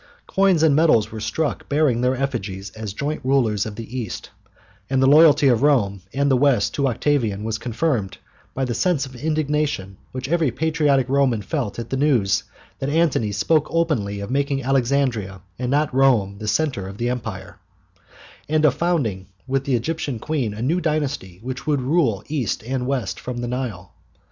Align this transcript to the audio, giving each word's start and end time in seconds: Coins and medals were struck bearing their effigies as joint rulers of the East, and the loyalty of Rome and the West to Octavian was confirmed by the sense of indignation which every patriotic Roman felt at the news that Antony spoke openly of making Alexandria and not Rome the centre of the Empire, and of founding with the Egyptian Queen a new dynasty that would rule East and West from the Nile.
Coins 0.25 0.63
and 0.63 0.75
medals 0.75 1.11
were 1.11 1.19
struck 1.19 1.69
bearing 1.69 2.01
their 2.01 2.15
effigies 2.15 2.71
as 2.71 2.91
joint 2.91 3.21
rulers 3.23 3.67
of 3.67 3.75
the 3.75 3.95
East, 3.95 4.31
and 4.89 4.99
the 4.99 5.05
loyalty 5.05 5.47
of 5.47 5.61
Rome 5.61 6.01
and 6.11 6.31
the 6.31 6.35
West 6.35 6.73
to 6.73 6.87
Octavian 6.87 7.43
was 7.43 7.59
confirmed 7.59 8.17
by 8.55 8.65
the 8.65 8.73
sense 8.73 9.05
of 9.05 9.15
indignation 9.15 9.97
which 10.11 10.27
every 10.27 10.49
patriotic 10.49 11.07
Roman 11.07 11.43
felt 11.43 11.77
at 11.77 11.91
the 11.91 11.97
news 11.97 12.41
that 12.79 12.89
Antony 12.89 13.31
spoke 13.31 13.67
openly 13.69 14.19
of 14.21 14.31
making 14.31 14.63
Alexandria 14.63 15.41
and 15.59 15.69
not 15.69 15.93
Rome 15.93 16.37
the 16.39 16.47
centre 16.47 16.87
of 16.87 16.97
the 16.97 17.07
Empire, 17.09 17.59
and 18.49 18.65
of 18.65 18.73
founding 18.73 19.27
with 19.45 19.65
the 19.65 19.75
Egyptian 19.75 20.17
Queen 20.17 20.51
a 20.55 20.63
new 20.63 20.81
dynasty 20.81 21.39
that 21.45 21.67
would 21.67 21.79
rule 21.79 22.23
East 22.27 22.63
and 22.63 22.87
West 22.87 23.19
from 23.19 23.37
the 23.37 23.47
Nile. 23.47 23.93